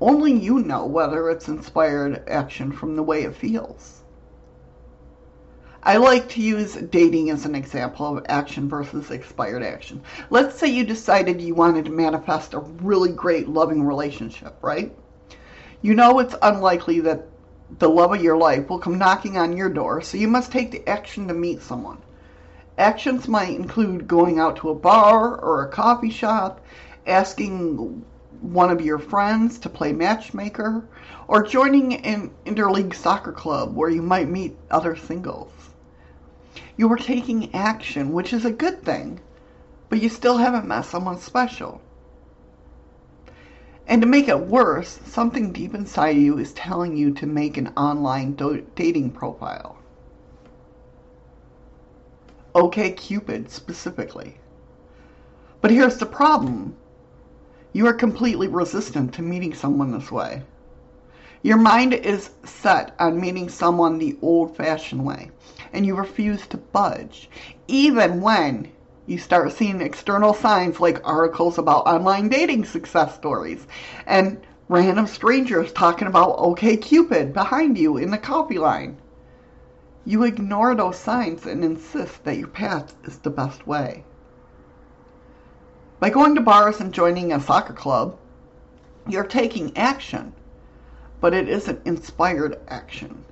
Only 0.00 0.32
you 0.32 0.60
know 0.60 0.86
whether 0.86 1.28
it's 1.30 1.48
inspired 1.48 2.28
action 2.28 2.72
from 2.72 2.96
the 2.96 3.02
way 3.02 3.22
it 3.22 3.36
feels. 3.36 3.99
I 5.82 5.96
like 5.96 6.28
to 6.30 6.42
use 6.42 6.74
dating 6.74 7.30
as 7.30 7.46
an 7.46 7.54
example 7.54 8.06
of 8.06 8.26
action 8.28 8.68
versus 8.68 9.10
expired 9.10 9.62
action. 9.62 10.02
Let's 10.28 10.58
say 10.58 10.68
you 10.68 10.84
decided 10.84 11.40
you 11.40 11.54
wanted 11.54 11.86
to 11.86 11.90
manifest 11.90 12.52
a 12.52 12.58
really 12.58 13.12
great 13.12 13.48
loving 13.48 13.82
relationship, 13.82 14.54
right? 14.60 14.94
You 15.80 15.94
know 15.94 16.18
it's 16.18 16.34
unlikely 16.42 17.00
that 17.00 17.26
the 17.78 17.88
love 17.88 18.12
of 18.12 18.22
your 18.22 18.36
life 18.36 18.68
will 18.68 18.78
come 18.78 18.98
knocking 18.98 19.38
on 19.38 19.56
your 19.56 19.70
door, 19.70 20.02
so 20.02 20.18
you 20.18 20.28
must 20.28 20.52
take 20.52 20.70
the 20.70 20.86
action 20.86 21.26
to 21.28 21.34
meet 21.34 21.62
someone. 21.62 21.96
Actions 22.76 23.26
might 23.26 23.56
include 23.56 24.06
going 24.06 24.38
out 24.38 24.56
to 24.56 24.68
a 24.68 24.74
bar 24.74 25.38
or 25.38 25.62
a 25.62 25.70
coffee 25.70 26.10
shop, 26.10 26.60
asking 27.06 28.04
one 28.42 28.70
of 28.70 28.82
your 28.82 28.98
friends 28.98 29.58
to 29.60 29.70
play 29.70 29.92
matchmaker, 29.92 30.84
or 31.26 31.42
joining 31.42 32.04
an 32.04 32.30
interleague 32.44 32.94
soccer 32.94 33.32
club 33.32 33.74
where 33.74 33.88
you 33.88 34.02
might 34.02 34.28
meet 34.28 34.58
other 34.70 34.94
singles. 34.94 35.50
You 36.80 36.90
are 36.94 36.96
taking 36.96 37.54
action, 37.54 38.10
which 38.10 38.32
is 38.32 38.46
a 38.46 38.50
good 38.50 38.82
thing, 38.82 39.20
but 39.90 40.00
you 40.00 40.08
still 40.08 40.38
haven't 40.38 40.66
met 40.66 40.86
someone 40.86 41.18
special. 41.18 41.82
And 43.86 44.00
to 44.00 44.08
make 44.08 44.28
it 44.28 44.46
worse, 44.46 44.98
something 45.04 45.52
deep 45.52 45.74
inside 45.74 46.16
you 46.16 46.38
is 46.38 46.54
telling 46.54 46.96
you 46.96 47.10
to 47.10 47.26
make 47.26 47.58
an 47.58 47.66
online 47.76 48.32
do- 48.32 48.64
dating 48.74 49.10
profile. 49.10 49.76
OkCupid 52.54 53.50
specifically. 53.50 54.38
But 55.60 55.72
here's 55.72 55.98
the 55.98 56.06
problem. 56.06 56.76
You 57.74 57.86
are 57.88 57.92
completely 57.92 58.48
resistant 58.48 59.12
to 59.12 59.20
meeting 59.20 59.52
someone 59.52 59.92
this 59.92 60.10
way. 60.10 60.44
Your 61.42 61.58
mind 61.58 61.92
is 61.92 62.30
set 62.44 62.94
on 62.98 63.20
meeting 63.20 63.50
someone 63.50 63.98
the 63.98 64.16
old 64.22 64.56
fashioned 64.56 65.04
way 65.04 65.30
and 65.72 65.86
you 65.86 65.94
refuse 65.94 66.46
to 66.48 66.56
budge, 66.56 67.28
even 67.68 68.20
when 68.20 68.70
you 69.06 69.18
start 69.18 69.52
seeing 69.52 69.80
external 69.80 70.34
signs 70.34 70.78
like 70.80 71.06
articles 71.06 71.58
about 71.58 71.86
online 71.86 72.28
dating 72.28 72.64
success 72.64 73.14
stories 73.14 73.66
and 74.06 74.40
random 74.68 75.06
strangers 75.06 75.72
talking 75.72 76.06
about 76.06 76.38
OkCupid 76.38 77.32
behind 77.32 77.76
you 77.76 77.96
in 77.96 78.10
the 78.10 78.18
coffee 78.18 78.58
line. 78.58 78.96
You 80.04 80.22
ignore 80.22 80.74
those 80.74 80.98
signs 80.98 81.44
and 81.44 81.64
insist 81.64 82.24
that 82.24 82.38
your 82.38 82.48
path 82.48 82.94
is 83.04 83.18
the 83.18 83.30
best 83.30 83.66
way. 83.66 84.04
By 85.98 86.10
going 86.10 86.34
to 86.36 86.40
bars 86.40 86.80
and 86.80 86.94
joining 86.94 87.32
a 87.32 87.40
soccer 87.40 87.74
club, 87.74 88.16
you're 89.08 89.24
taking 89.24 89.76
action, 89.76 90.32
but 91.20 91.34
it 91.34 91.48
isn't 91.48 91.86
inspired 91.86 92.60
action. 92.68 93.24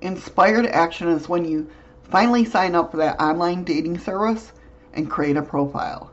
Inspired 0.00 0.66
action 0.66 1.08
is 1.08 1.28
when 1.28 1.44
you 1.44 1.68
finally 2.04 2.44
sign 2.44 2.74
up 2.74 2.92
for 2.92 2.98
that 2.98 3.20
online 3.20 3.64
dating 3.64 3.98
service 3.98 4.52
and 4.92 5.10
create 5.10 5.36
a 5.36 5.42
profile. 5.42 6.10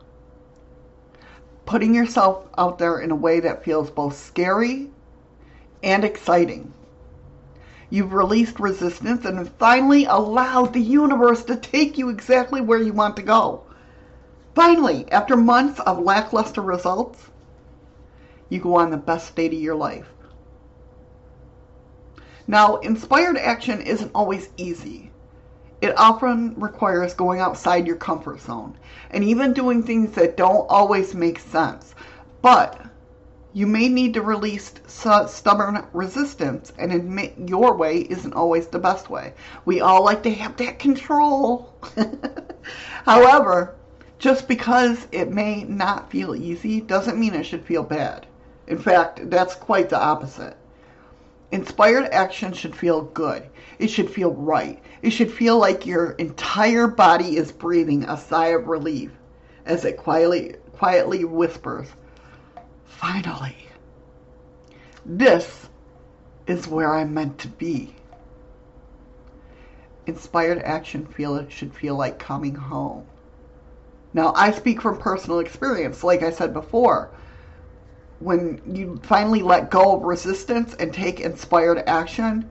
Putting 1.65 1.93
yourself 1.93 2.47
out 2.57 2.79
there 2.79 2.99
in 2.99 3.11
a 3.11 3.15
way 3.15 3.39
that 3.39 3.63
feels 3.63 3.91
both 3.91 4.17
scary 4.17 4.89
and 5.83 6.03
exciting. 6.03 6.73
You've 7.91 8.13
released 8.13 8.59
resistance 8.59 9.23
and 9.25 9.47
finally 9.59 10.05
allowed 10.05 10.73
the 10.73 10.81
universe 10.81 11.43
to 11.45 11.55
take 11.55 11.97
you 11.97 12.09
exactly 12.09 12.61
where 12.61 12.81
you 12.81 12.93
want 12.93 13.15
to 13.17 13.21
go. 13.21 13.63
Finally, 14.55 15.05
after 15.11 15.37
months 15.37 15.79
of 15.81 15.99
lackluster 15.99 16.61
results, 16.61 17.29
you 18.49 18.59
go 18.59 18.75
on 18.75 18.89
the 18.89 18.97
best 18.97 19.35
date 19.35 19.53
of 19.53 19.59
your 19.59 19.75
life. 19.75 20.14
Now, 22.47 22.75
inspired 22.77 23.37
action 23.37 23.81
isn't 23.81 24.11
always 24.13 24.49
easy. 24.57 25.11
It 25.81 25.97
often 25.97 26.53
requires 26.59 27.13
going 27.13 27.39
outside 27.39 27.87
your 27.87 27.95
comfort 27.95 28.39
zone 28.39 28.77
and 29.09 29.23
even 29.23 29.53
doing 29.53 29.81
things 29.81 30.11
that 30.11 30.37
don't 30.37 30.65
always 30.69 31.15
make 31.15 31.39
sense. 31.39 31.95
But 32.41 32.79
you 33.53 33.65
may 33.65 33.89
need 33.89 34.13
to 34.13 34.21
release 34.21 34.73
stubborn 34.85 35.83
resistance 35.93 36.73
and 36.77 36.91
admit 36.91 37.33
your 37.37 37.75
way 37.75 37.99
isn't 38.09 38.33
always 38.33 38.67
the 38.67 38.79
best 38.79 39.09
way. 39.09 39.33
We 39.65 39.81
all 39.81 40.03
like 40.03 40.23
to 40.23 40.33
have 40.33 40.57
that 40.57 40.77
control. 40.77 41.73
However, 43.05 43.75
just 44.19 44.47
because 44.47 45.07
it 45.11 45.31
may 45.31 45.63
not 45.63 46.11
feel 46.11 46.35
easy 46.35 46.81
doesn't 46.81 47.19
mean 47.19 47.33
it 47.33 47.45
should 47.45 47.63
feel 47.63 47.83
bad. 47.83 48.27
In 48.67 48.77
fact, 48.77 49.29
that's 49.29 49.55
quite 49.55 49.89
the 49.89 49.99
opposite. 49.99 50.57
Inspired 51.51 52.05
action 52.11 52.53
should 52.53 52.75
feel 52.75 53.03
good. 53.03 53.43
It 53.79 53.87
should 53.87 54.09
feel 54.09 54.33
right. 54.33 54.81
It 55.01 55.11
should 55.11 55.31
feel 55.31 55.57
like 55.57 55.85
your 55.85 56.11
entire 56.11 56.87
body 56.87 57.37
is 57.37 57.51
breathing 57.51 58.03
a 58.03 58.17
sigh 58.17 58.47
of 58.47 58.67
relief 58.67 59.11
as 59.65 59.85
it 59.85 59.97
quietly, 59.97 60.55
quietly 60.73 61.25
whispers, 61.25 61.89
Finally, 62.95 63.67
this 65.05 65.67
is 66.47 66.67
where 66.67 66.93
I'm 66.93 67.13
meant 67.13 67.37
to 67.39 67.47
be. 67.49 67.93
Inspired 70.07 70.59
action 70.59 71.05
feel 71.05 71.35
it 71.35 71.51
should 71.51 71.73
feel 71.73 71.95
like 71.95 72.17
coming 72.19 72.55
home. 72.55 73.05
Now, 74.13 74.31
I 74.35 74.51
speak 74.51 74.81
from 74.81 74.97
personal 74.97 75.39
experience, 75.39 76.03
like 76.03 76.23
I 76.23 76.31
said 76.31 76.53
before 76.53 77.11
when 78.19 78.61
you 78.65 78.99
finally 79.03 79.41
let 79.41 79.69
go 79.69 79.95
of 79.95 80.03
resistance 80.03 80.73
and 80.75 80.93
take 80.93 81.19
inspired 81.19 81.83
action, 81.87 82.49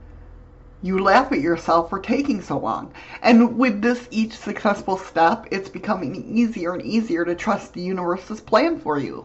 you 0.83 0.99
laugh 0.99 1.33
at 1.33 1.41
yourself 1.41 1.89
for 1.89 1.99
taking 1.99 2.43
so 2.43 2.59
long. 2.59 2.93
And 3.23 3.57
with 3.57 3.81
this 3.81 4.07
each 4.11 4.37
successful 4.37 4.99
step, 4.99 5.47
it's 5.51 5.71
becoming 5.71 6.15
easier 6.15 6.75
and 6.75 6.83
easier 6.83 7.25
to 7.25 7.35
trust 7.35 7.73
the 7.73 7.81
universe's 7.81 8.41
plan 8.41 8.79
for 8.79 8.99
you. 8.99 9.25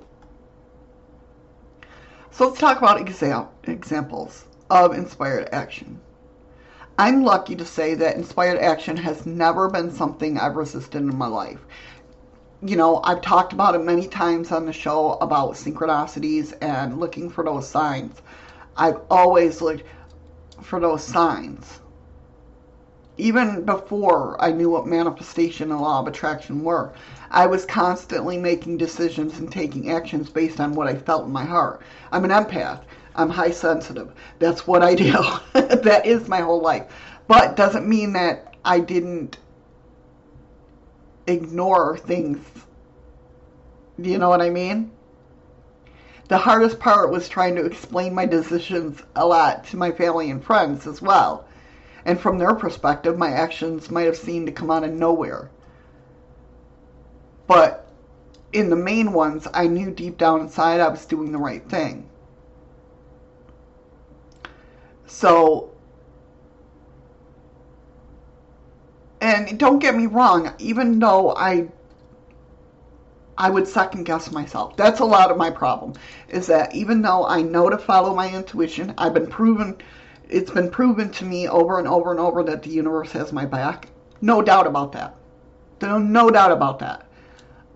So 2.31 2.47
let's 2.47 2.59
talk 2.59 2.77
about 2.77 3.01
exam- 3.01 3.49
examples 3.65 4.45
of 4.69 4.93
inspired 4.93 5.49
action. 5.51 5.99
I'm 6.97 7.23
lucky 7.23 7.55
to 7.57 7.65
say 7.65 7.95
that 7.95 8.15
inspired 8.15 8.59
action 8.59 8.95
has 8.97 9.25
never 9.25 9.69
been 9.69 9.91
something 9.91 10.37
I've 10.37 10.55
resisted 10.55 11.01
in 11.01 11.17
my 11.17 11.27
life 11.27 11.59
you 12.61 12.75
know, 12.75 12.99
I've 13.03 13.21
talked 13.21 13.53
about 13.53 13.75
it 13.75 13.79
many 13.79 14.07
times 14.07 14.51
on 14.51 14.65
the 14.65 14.73
show 14.73 15.13
about 15.21 15.53
synchronicities 15.53 16.53
and 16.61 16.99
looking 16.99 17.29
for 17.29 17.43
those 17.43 17.67
signs. 17.67 18.21
I've 18.75 18.99
always 19.09 19.61
looked 19.61 19.83
for 20.61 20.79
those 20.79 21.03
signs. 21.03 21.79
Even 23.17 23.63
before 23.63 24.41
I 24.41 24.51
knew 24.51 24.69
what 24.69 24.87
manifestation 24.87 25.71
and 25.71 25.79
law 25.79 25.99
of 25.99 26.07
attraction 26.07 26.63
were, 26.63 26.91
I 27.31 27.45
was 27.45 27.65
constantly 27.65 28.37
making 28.37 28.77
decisions 28.77 29.39
and 29.39 29.51
taking 29.51 29.91
actions 29.91 30.29
based 30.29 30.59
on 30.59 30.73
what 30.73 30.87
I 30.87 30.95
felt 30.95 31.25
in 31.25 31.31
my 31.31 31.45
heart. 31.45 31.81
I'm 32.11 32.25
an 32.25 32.31
empath. 32.31 32.81
I'm 33.15 33.29
high 33.29 33.51
sensitive. 33.51 34.11
That's 34.39 34.67
what 34.67 34.83
I 34.83 34.95
do. 34.95 35.13
that 35.53 36.05
is 36.05 36.27
my 36.27 36.41
whole 36.41 36.61
life. 36.61 36.85
But 37.27 37.55
doesn't 37.55 37.87
mean 37.87 38.13
that 38.13 38.55
I 38.65 38.79
didn't 38.79 39.37
ignore 41.29 41.97
things. 41.97 42.39
Do 44.01 44.09
you 44.09 44.17
know 44.17 44.29
what 44.29 44.41
I 44.41 44.49
mean? 44.49 44.91
The 46.27 46.37
hardest 46.37 46.79
part 46.79 47.11
was 47.11 47.27
trying 47.27 47.55
to 47.55 47.65
explain 47.65 48.13
my 48.13 48.25
decisions 48.25 49.01
a 49.15 49.25
lot 49.25 49.65
to 49.65 49.77
my 49.77 49.91
family 49.91 50.29
and 50.29 50.43
friends 50.43 50.85
as 50.85 51.01
well. 51.01 51.45
And 52.05 52.19
from 52.19 52.37
their 52.37 52.53
perspective, 52.53 53.17
my 53.17 53.31
actions 53.31 53.89
might 53.89 54.05
have 54.05 54.17
seemed 54.17 54.47
to 54.47 54.51
come 54.51 54.71
out 54.71 54.83
of 54.83 54.91
nowhere. 54.91 55.49
But 57.47 57.87
in 58.53 58.69
the 58.69 58.75
main 58.75 59.11
ones, 59.11 59.47
I 59.53 59.67
knew 59.67 59.91
deep 59.91 60.17
down 60.17 60.41
inside 60.41 60.79
I 60.79 60.87
was 60.87 61.05
doing 61.05 61.31
the 61.31 61.37
right 61.37 61.67
thing. 61.67 62.07
So 65.07 65.68
And 69.21 69.59
don't 69.59 69.79
get 69.79 69.95
me 69.95 70.05
wrong, 70.05 70.53
even 70.59 70.99
though 70.99 71.35
I 71.35 71.69
I 73.39 73.49
would 73.49 73.67
second 73.67 74.03
guess 74.03 74.31
myself. 74.31 74.75
That's 74.75 74.99
a 74.99 75.05
lot 75.05 75.31
of 75.31 75.37
my 75.37 75.49
problem. 75.49 75.93
Is 76.27 76.45
that 76.47 76.75
even 76.75 77.01
though 77.01 77.25
I 77.25 77.41
know 77.41 77.69
to 77.69 77.77
follow 77.77 78.13
my 78.13 78.29
intuition, 78.29 78.93
I've 78.97 79.13
been 79.13 79.27
proven, 79.27 79.77
it's 80.27 80.51
been 80.51 80.69
proven 80.69 81.09
to 81.11 81.25
me 81.25 81.47
over 81.47 81.79
and 81.79 81.87
over 81.87 82.11
and 82.11 82.19
over 82.19 82.43
that 82.43 82.63
the 82.63 82.69
universe 82.69 83.13
has 83.13 83.31
my 83.31 83.45
back. 83.45 83.87
No 84.19 84.41
doubt 84.41 84.67
about 84.67 84.91
that. 84.91 85.15
No, 85.81 86.29
doubt 86.29 86.51
about 86.51 86.79
that. 86.79 87.05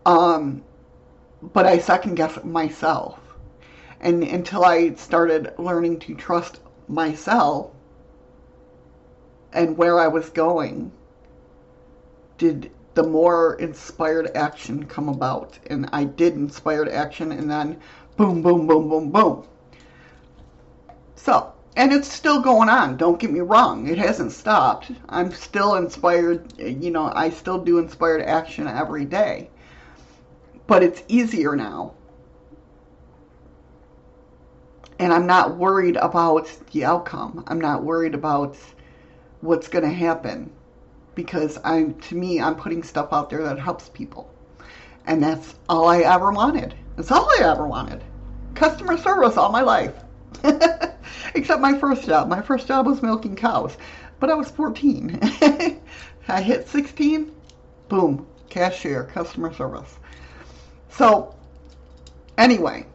Um, 0.05 0.63
but 1.41 1.65
I 1.65 1.77
second 1.77 2.15
guess 2.15 2.43
myself. 2.43 3.19
And 4.01 4.21
until 4.21 4.65
I 4.65 4.93
started 4.95 5.53
learning 5.57 5.99
to 5.99 6.15
trust 6.15 6.59
myself 6.89 7.71
and 9.53 9.77
where 9.77 9.97
I 9.97 10.07
was 10.07 10.29
going, 10.29 10.91
did 12.37 12.71
the 12.93 13.03
more 13.03 13.55
inspired 13.55 14.31
action 14.35 14.85
come 14.85 15.09
about. 15.09 15.57
And 15.67 15.89
I 15.91 16.03
did 16.03 16.33
inspired 16.33 16.89
action, 16.89 17.31
and 17.31 17.49
then 17.49 17.79
boom, 18.17 18.41
boom, 18.41 18.67
boom, 18.67 18.89
boom, 18.89 19.11
boom. 19.11 19.47
So, 21.15 21.53
and 21.75 21.91
it's 21.91 22.11
still 22.11 22.41
going 22.41 22.69
on. 22.69 22.97
Don't 22.97 23.19
get 23.19 23.31
me 23.31 23.39
wrong. 23.39 23.87
It 23.87 23.97
hasn't 23.97 24.31
stopped. 24.31 24.91
I'm 25.09 25.31
still 25.31 25.75
inspired. 25.75 26.53
You 26.59 26.91
know, 26.91 27.11
I 27.15 27.29
still 27.29 27.57
do 27.57 27.79
inspired 27.79 28.21
action 28.21 28.67
every 28.67 29.05
day. 29.05 29.49
But 30.67 30.83
it's 30.83 31.01
easier 31.07 31.55
now. 31.55 31.93
And 34.99 35.11
I'm 35.11 35.25
not 35.25 35.57
worried 35.57 35.97
about 35.97 36.51
the 36.71 36.85
outcome. 36.85 37.43
I'm 37.47 37.59
not 37.59 37.83
worried 37.83 38.13
about 38.13 38.55
what's 39.41 39.67
going 39.67 39.83
to 39.83 39.93
happen 39.93 40.51
because 41.15 41.57
I'm 41.63 41.93
to 42.01 42.15
me 42.15 42.41
I'm 42.41 42.55
putting 42.55 42.83
stuff 42.83 43.09
out 43.11 43.29
there 43.29 43.43
that 43.43 43.59
helps 43.59 43.89
people. 43.89 44.33
And 45.05 45.21
that's 45.21 45.55
all 45.67 45.89
I 45.89 45.99
ever 45.99 46.31
wanted. 46.31 46.75
That's 46.95 47.11
all 47.11 47.29
I 47.39 47.43
ever 47.43 47.67
wanted. 47.67 48.03
Customer 48.55 48.97
service 48.97 49.37
all 49.37 49.51
my 49.51 49.61
life. 49.61 49.93
Except 51.35 51.61
my 51.61 51.77
first 51.77 52.05
job. 52.05 52.27
My 52.29 52.41
first 52.41 52.67
job 52.67 52.85
was 52.85 53.01
milking 53.01 53.35
cows. 53.35 53.77
But 54.19 54.29
I 54.29 54.35
was 54.35 54.49
14. 54.51 55.19
I 56.27 56.41
hit 56.41 56.69
16, 56.69 57.31
boom, 57.89 58.25
cashier, 58.49 59.03
customer 59.03 59.53
service. 59.53 59.99
So, 60.89 61.35
anyway, 62.37 62.85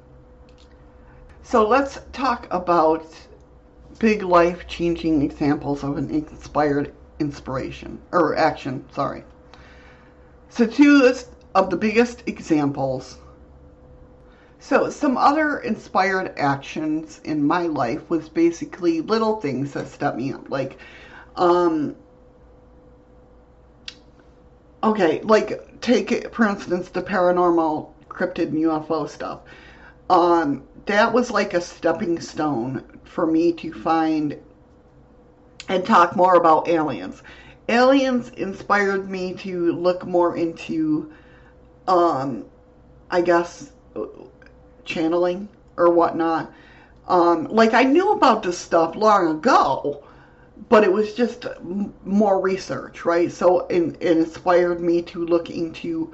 so 1.43 1.67
let's 1.67 1.99
talk 2.13 2.47
about 2.51 3.05
big 3.99 4.23
life 4.23 4.67
changing 4.69 5.23
examples 5.23 5.83
of 5.83 5.99
an 5.99 6.11
inspired 6.11 6.95
inspiration 7.21 8.01
or 8.13 8.37
action, 8.37 8.85
sorry. 8.93 9.25
So 10.49 10.67
two 10.67 11.13
of 11.55 11.71
the 11.71 11.77
biggest 11.77 12.23
examples. 12.27 13.19
So 14.61 14.91
some 14.91 15.17
other 15.17 15.59
inspired 15.59 16.35
actions 16.37 17.21
in 17.25 17.45
my 17.45 17.67
life 17.67 18.09
was 18.11 18.29
basically 18.29 19.01
little 19.01 19.41
things 19.41 19.73
that 19.73 19.89
stepped 19.89 20.17
me 20.17 20.33
up. 20.33 20.51
Like, 20.51 20.79
um, 21.37 21.95
okay, 24.83 25.21
like 25.23 25.81
take 25.81 26.35
for 26.35 26.47
instance 26.47 26.89
the 26.89 27.03
paranormal 27.03 27.93
cryptid 28.09 28.49
and 28.49 28.65
UFO 28.65 29.09
stuff. 29.09 29.41
Um, 30.11 30.65
that 30.87 31.13
was 31.13 31.31
like 31.31 31.55
a 31.55 31.61
stepping 31.61 32.19
stone 32.21 32.85
for 33.05 33.27
me 33.27 33.53
to 33.53 33.73
find 33.73 34.39
and 35.69 35.85
talk 35.85 36.17
more 36.17 36.35
about 36.35 36.69
aliens. 36.69 37.23
Aliens 37.69 38.31
inspired 38.31 39.11
me 39.11 39.35
to 39.35 39.73
look 39.73 40.07
more 40.07 40.37
into, 40.37 41.13
um, 41.87 42.45
I 43.11 43.21
guess, 43.21 43.73
channeling 44.85 45.49
or 45.77 45.91
whatnot. 45.91 46.51
Um, 47.07 47.45
like 47.45 47.75
I 47.75 47.85
knew 47.85 48.13
about 48.13 48.43
this 48.43 48.59
stuff 48.59 48.97
long 48.97 49.29
ago, 49.29 50.05
but 50.69 50.85
it 50.85 50.93
was 50.93 51.15
just 51.15 51.47
more 52.05 52.41
research, 52.41 53.05
right? 53.05 53.31
So 53.31 53.61
it, 53.69 53.97
it 54.01 54.17
inspired 54.17 54.81
me 54.81 55.03
to 55.03 55.25
look 55.25 55.51
into 55.51 56.13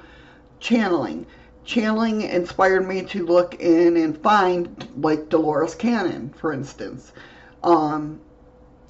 channeling. 0.59 1.25
Channeling 1.63 2.21
inspired 2.21 2.87
me 2.87 3.01
to 3.03 3.25
look 3.25 3.55
in 3.59 3.97
and 3.97 4.21
find 4.21 4.87
like 4.97 5.29
Dolores 5.29 5.75
Cannon, 5.75 6.33
for 6.37 6.53
instance. 6.53 7.11
Um, 7.63 8.19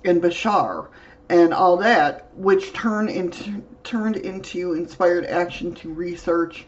and 0.06 0.22
Bashar 0.22 0.88
and 1.30 1.54
all 1.54 1.78
that, 1.78 2.30
which 2.36 2.72
turned 2.74 3.10
into 3.10 3.63
turned 3.84 4.15
into 4.18 4.74
inspired 4.74 5.26
action 5.26 5.74
to 5.76 5.91
research 5.91 6.65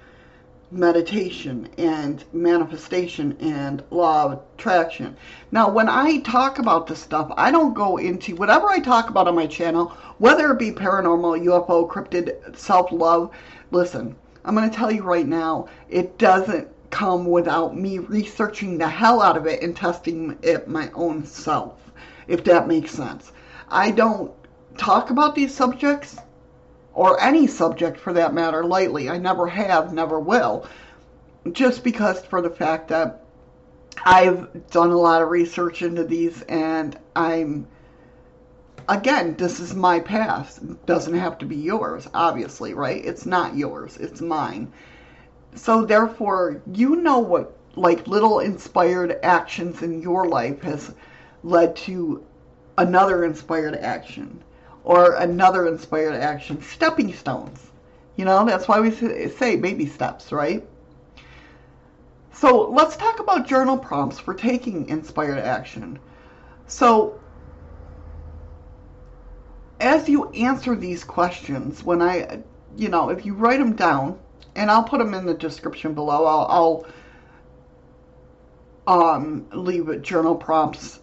meditation 0.71 1.69
and 1.77 2.23
manifestation 2.33 3.37
and 3.39 3.83
law 3.91 4.25
of 4.25 4.41
attraction. 4.55 5.15
Now, 5.51 5.69
when 5.69 5.87
I 5.87 6.19
talk 6.19 6.59
about 6.59 6.87
this 6.87 6.99
stuff, 6.99 7.31
I 7.37 7.51
don't 7.51 7.73
go 7.73 7.97
into 7.97 8.35
whatever 8.35 8.67
I 8.67 8.79
talk 8.79 9.09
about 9.09 9.27
on 9.27 9.35
my 9.35 9.47
channel, 9.47 9.89
whether 10.17 10.51
it 10.51 10.59
be 10.59 10.71
paranormal, 10.71 11.43
UFO, 11.45 11.89
cryptid, 11.89 12.57
self-love. 12.57 13.31
Listen, 13.71 14.15
I'm 14.43 14.55
going 14.55 14.69
to 14.69 14.75
tell 14.75 14.91
you 14.91 15.03
right 15.03 15.27
now, 15.27 15.69
it 15.89 16.17
doesn't 16.17 16.67
come 16.89 17.25
without 17.25 17.77
me 17.77 17.99
researching 17.99 18.77
the 18.77 18.89
hell 18.89 19.21
out 19.21 19.37
of 19.37 19.45
it 19.45 19.61
and 19.61 19.75
testing 19.75 20.37
it 20.41 20.67
my 20.67 20.89
own 20.93 21.25
self 21.25 21.86
if 22.27 22.43
that 22.43 22.67
makes 22.67 22.91
sense. 22.91 23.31
I 23.69 23.91
don't 23.91 24.31
talk 24.77 25.09
about 25.09 25.35
these 25.35 25.53
subjects, 25.53 26.17
or 26.93 27.21
any 27.21 27.47
subject 27.47 27.99
for 27.99 28.13
that 28.13 28.33
matter, 28.33 28.63
lightly. 28.63 29.09
I 29.09 29.17
never 29.17 29.47
have, 29.47 29.93
never 29.93 30.19
will. 30.19 30.67
Just 31.51 31.83
because 31.83 32.25
for 32.25 32.41
the 32.41 32.49
fact 32.49 32.87
that 32.89 33.23
I've 34.05 34.69
done 34.69 34.91
a 34.91 34.97
lot 34.97 35.21
of 35.21 35.29
research 35.29 35.81
into 35.81 36.03
these 36.03 36.41
and 36.43 36.97
I'm 37.15 37.67
again, 38.89 39.35
this 39.35 39.59
is 39.59 39.73
my 39.73 39.99
path. 39.99 40.59
It 40.61 40.85
doesn't 40.85 41.13
have 41.13 41.37
to 41.39 41.45
be 41.45 41.55
yours, 41.55 42.07
obviously, 42.13 42.73
right? 42.73 43.03
It's 43.03 43.25
not 43.25 43.55
yours, 43.55 43.97
it's 43.97 44.21
mine. 44.21 44.71
So 45.55 45.85
therefore, 45.85 46.61
you 46.73 46.97
know 46.97 47.19
what 47.19 47.57
like 47.75 48.07
little 48.07 48.39
inspired 48.39 49.19
actions 49.23 49.83
in 49.83 50.01
your 50.01 50.27
life 50.27 50.61
has 50.63 50.93
led 51.47 51.75
to 51.77 52.23
another 52.77 53.23
inspired 53.23 53.75
action 53.75 54.43
or 54.83 55.13
another 55.13 55.67
inspired 55.67 56.15
action. 56.15 56.61
Stepping 56.61 57.13
stones. 57.13 57.71
You 58.17 58.25
know, 58.25 58.45
that's 58.45 58.67
why 58.67 58.79
we 58.81 58.91
say 58.91 59.55
baby 59.55 59.85
steps, 59.85 60.31
right? 60.31 60.67
So 62.33 62.69
let's 62.69 62.97
talk 62.97 63.19
about 63.19 63.47
journal 63.47 63.77
prompts 63.77 64.19
for 64.19 64.33
taking 64.33 64.89
inspired 64.89 65.39
action. 65.39 65.99
So 66.67 67.19
as 69.79 70.09
you 70.09 70.29
answer 70.31 70.75
these 70.75 71.03
questions, 71.03 71.83
when 71.83 72.01
I, 72.01 72.41
you 72.75 72.89
know, 72.89 73.09
if 73.09 73.25
you 73.25 73.33
write 73.33 73.59
them 73.59 73.73
down, 73.73 74.19
and 74.55 74.69
I'll 74.69 74.83
put 74.83 74.97
them 74.97 75.13
in 75.13 75.25
the 75.25 75.33
description 75.35 75.93
below, 75.93 76.25
I'll, 76.25 76.85
I'll 78.87 79.13
um, 79.13 79.47
leave 79.53 80.01
journal 80.01 80.35
prompts 80.35 80.99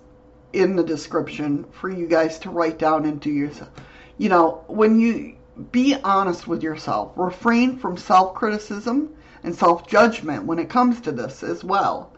in 0.55 0.77
the 0.77 0.85
description 0.85 1.65
for 1.73 1.91
you 1.91 2.07
guys 2.07 2.39
to 2.39 2.51
write 2.51 2.79
down 2.79 3.05
and 3.05 3.21
do 3.21 3.31
yourself. 3.31 3.71
You 4.19 4.29
know, 4.29 4.65
when 4.69 5.01
you 5.01 5.35
be 5.73 5.97
honest 6.05 6.47
with 6.47 6.63
yourself, 6.63 7.13
refrain 7.17 7.77
from 7.77 7.97
self 7.97 8.35
criticism 8.35 9.11
and 9.43 9.55
self 9.55 9.87
judgment 9.87 10.45
when 10.45 10.59
it 10.61 10.71
comes 10.71 11.01
to 11.01 11.13
this 11.13 11.43
as 11.43 11.65
well. 11.65 12.13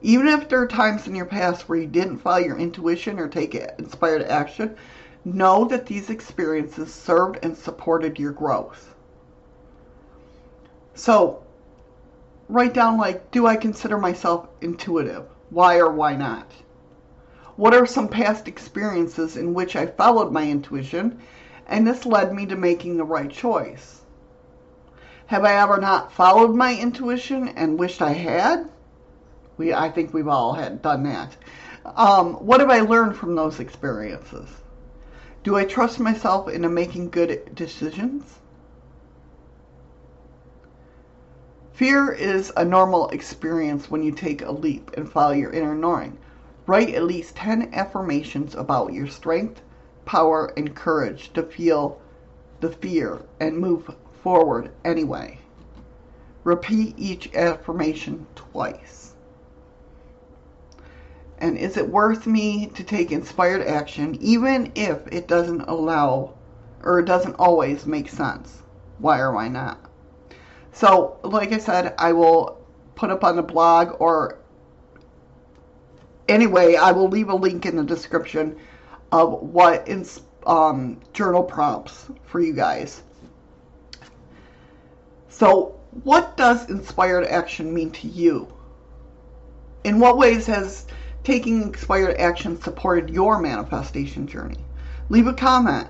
Even 0.00 0.26
if 0.28 0.48
there 0.48 0.60
are 0.60 0.66
times 0.66 1.06
in 1.06 1.14
your 1.14 1.26
past 1.26 1.68
where 1.68 1.78
you 1.78 1.86
didn't 1.86 2.18
follow 2.18 2.38
your 2.38 2.56
intuition 2.56 3.18
or 3.18 3.28
take 3.28 3.54
inspired 3.78 4.22
action, 4.22 4.76
know 5.24 5.64
that 5.64 5.86
these 5.86 6.10
experiences 6.10 6.92
served 6.92 7.38
and 7.42 7.56
supported 7.56 8.18
your 8.18 8.32
growth. 8.32 8.94
So, 10.94 11.42
write 12.48 12.74
down 12.74 12.98
like, 12.98 13.30
do 13.30 13.46
I 13.46 13.56
consider 13.56 13.98
myself 13.98 14.48
intuitive? 14.60 15.24
Why 15.50 15.78
or 15.78 15.90
why 15.92 16.16
not? 16.16 16.50
What 17.56 17.74
are 17.74 17.84
some 17.84 18.08
past 18.08 18.48
experiences 18.48 19.36
in 19.36 19.52
which 19.52 19.76
I 19.76 19.86
followed 19.86 20.32
my 20.32 20.48
intuition 20.48 21.20
and 21.66 21.86
this 21.86 22.06
led 22.06 22.34
me 22.34 22.46
to 22.46 22.56
making 22.56 22.96
the 22.96 23.04
right 23.04 23.30
choice? 23.30 24.02
Have 25.26 25.44
I 25.44 25.54
ever 25.54 25.78
not 25.78 26.12
followed 26.12 26.54
my 26.54 26.74
intuition 26.74 27.48
and 27.48 27.78
wished 27.78 28.00
I 28.00 28.12
had? 28.12 28.68
We, 29.56 29.72
I 29.74 29.90
think 29.90 30.12
we've 30.12 30.28
all 30.28 30.54
had 30.54 30.82
done 30.82 31.02
that. 31.04 31.36
Um, 31.84 32.34
what 32.34 32.60
have 32.60 32.70
I 32.70 32.80
learned 32.80 33.16
from 33.16 33.34
those 33.34 33.60
experiences? 33.60 34.48
Do 35.42 35.56
I 35.56 35.64
trust 35.64 36.00
myself 36.00 36.48
into 36.48 36.68
making 36.68 37.10
good 37.10 37.54
decisions? 37.54 38.38
Fear 41.72 42.12
is 42.12 42.52
a 42.56 42.64
normal 42.64 43.08
experience 43.08 43.90
when 43.90 44.02
you 44.02 44.12
take 44.12 44.42
a 44.42 44.52
leap 44.52 44.90
and 44.96 45.10
follow 45.10 45.32
your 45.32 45.50
inner 45.50 45.74
knowing. 45.74 46.18
Write 46.72 46.94
at 46.94 47.04
least 47.04 47.36
10 47.36 47.74
affirmations 47.74 48.54
about 48.54 48.94
your 48.94 49.06
strength, 49.06 49.60
power, 50.06 50.54
and 50.56 50.74
courage 50.74 51.30
to 51.34 51.42
feel 51.42 52.00
the 52.60 52.70
fear 52.70 53.20
and 53.38 53.58
move 53.58 53.94
forward 54.22 54.70
anyway. 54.82 55.38
Repeat 56.44 56.94
each 56.96 57.34
affirmation 57.34 58.26
twice. 58.34 59.12
And 61.36 61.58
is 61.58 61.76
it 61.76 61.90
worth 61.90 62.26
me 62.26 62.68
to 62.68 62.82
take 62.82 63.12
inspired 63.12 63.66
action 63.66 64.16
even 64.22 64.72
if 64.74 65.06
it 65.08 65.28
doesn't 65.28 65.68
allow 65.68 66.32
or 66.82 67.00
it 67.00 67.04
doesn't 67.04 67.34
always 67.34 67.84
make 67.84 68.08
sense? 68.08 68.62
Why 68.96 69.18
or 69.18 69.32
why 69.32 69.48
not? 69.48 69.78
So, 70.72 71.18
like 71.22 71.52
I 71.52 71.58
said, 71.58 71.94
I 71.98 72.14
will 72.14 72.62
put 72.94 73.10
up 73.10 73.24
on 73.24 73.36
the 73.36 73.42
blog 73.42 74.00
or 74.00 74.38
anyway, 76.32 76.76
I 76.76 76.92
will 76.92 77.08
leave 77.08 77.28
a 77.28 77.34
link 77.34 77.66
in 77.66 77.76
the 77.76 77.84
description 77.84 78.56
of 79.12 79.42
what 79.42 79.88
um, 80.46 81.00
journal 81.12 81.42
prompts 81.42 82.06
for 82.24 82.40
you 82.40 82.54
guys. 82.54 83.02
So, 85.28 85.78
what 86.04 86.36
does 86.36 86.70
inspired 86.70 87.26
action 87.26 87.72
mean 87.72 87.90
to 87.92 88.08
you? 88.08 88.52
In 89.84 89.98
what 89.98 90.16
ways 90.16 90.46
has 90.46 90.86
taking 91.24 91.62
inspired 91.62 92.16
action 92.16 92.60
supported 92.60 93.10
your 93.10 93.38
manifestation 93.38 94.26
journey? 94.26 94.64
Leave 95.10 95.26
a 95.26 95.34
comment. 95.34 95.88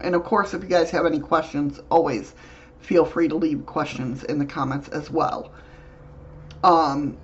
And 0.00 0.14
of 0.14 0.24
course, 0.24 0.54
if 0.54 0.62
you 0.62 0.68
guys 0.68 0.90
have 0.90 1.06
any 1.06 1.20
questions, 1.20 1.80
always 1.90 2.34
feel 2.80 3.04
free 3.04 3.28
to 3.28 3.36
leave 3.36 3.66
questions 3.66 4.24
in 4.24 4.38
the 4.38 4.46
comments 4.46 4.88
as 4.88 5.10
well. 5.10 5.52
Um, 6.64 7.16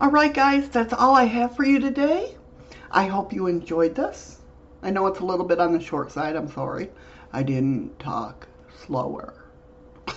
all 0.00 0.10
right, 0.12 0.32
guys, 0.32 0.68
that's 0.68 0.92
all 0.92 1.16
I 1.16 1.24
have 1.24 1.56
for 1.56 1.64
you 1.64 1.80
today. 1.80 2.36
I 2.88 3.06
hope 3.06 3.32
you 3.32 3.48
enjoyed 3.48 3.96
this. 3.96 4.38
I 4.80 4.90
know 4.90 5.08
it's 5.08 5.18
a 5.18 5.24
little 5.24 5.44
bit 5.44 5.58
on 5.58 5.72
the 5.72 5.80
short 5.80 6.12
side. 6.12 6.36
I'm 6.36 6.48
sorry. 6.52 6.88
I 7.32 7.42
didn't 7.42 7.98
talk 7.98 8.46
slower. 8.86 9.34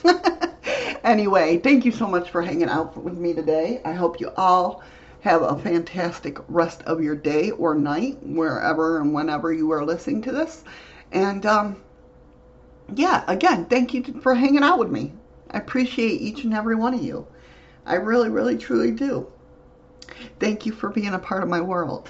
anyway, 1.03 1.57
thank 1.57 1.83
you 1.83 1.91
so 1.91 2.05
much 2.05 2.29
for 2.29 2.43
hanging 2.43 2.69
out 2.69 2.95
with 2.95 3.17
me 3.17 3.33
today. 3.33 3.81
I 3.83 3.93
hope 3.93 4.19
you 4.19 4.31
all 4.37 4.83
have 5.21 5.41
a 5.41 5.57
fantastic 5.57 6.37
rest 6.47 6.83
of 6.83 7.01
your 7.01 7.15
day 7.15 7.49
or 7.49 7.73
night, 7.73 8.19
wherever 8.21 9.01
and 9.01 9.15
whenever 9.15 9.51
you 9.51 9.71
are 9.71 9.83
listening 9.83 10.21
to 10.21 10.31
this. 10.31 10.63
And 11.11 11.43
um, 11.47 11.81
yeah, 12.93 13.23
again, 13.27 13.65
thank 13.65 13.95
you 13.95 14.03
for 14.21 14.35
hanging 14.35 14.61
out 14.61 14.77
with 14.77 14.91
me. 14.91 15.13
I 15.49 15.57
appreciate 15.57 16.21
each 16.21 16.43
and 16.43 16.53
every 16.53 16.75
one 16.75 16.93
of 16.93 17.01
you. 17.01 17.25
I 17.83 17.95
really, 17.95 18.29
really, 18.29 18.59
truly 18.59 18.91
do. 18.91 19.25
Thank 20.39 20.65
you 20.65 20.71
for 20.71 20.89
being 20.89 21.13
a 21.13 21.19
part 21.19 21.43
of 21.43 21.49
my 21.49 21.61
world. 21.61 22.09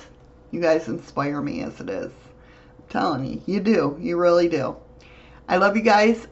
You 0.51 0.59
guys 0.61 0.87
inspire 0.87 1.41
me 1.41 1.61
as 1.61 1.79
it 1.79 1.89
is. 1.89 2.11
I'm 2.11 2.85
telling 2.89 3.25
you, 3.25 3.41
you 3.45 3.59
do. 3.59 3.97
You 3.99 4.17
really 4.17 4.47
do. 4.47 4.75
I 5.47 5.57
love 5.57 5.75
you 5.75 5.83
guys. 5.83 6.27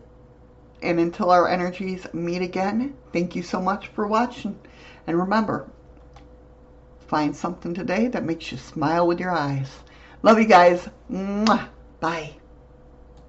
And 0.81 0.99
until 0.99 1.29
our 1.29 1.47
energies 1.47 2.07
meet 2.13 2.41
again, 2.41 2.95
thank 3.11 3.35
you 3.35 3.43
so 3.43 3.59
much 3.61 3.87
for 3.87 4.07
watching. 4.07 4.57
And 5.07 5.17
remember, 5.17 5.69
find 7.07 7.35
something 7.35 7.73
today 7.73 8.07
that 8.07 8.23
makes 8.23 8.51
you 8.51 8.57
smile 8.57 9.07
with 9.07 9.19
your 9.19 9.31
eyes. 9.31 9.79
Love 10.21 10.39
you 10.39 10.45
guys. 10.45 10.87
Mwah. 11.11 11.67
Bye. 11.99 12.38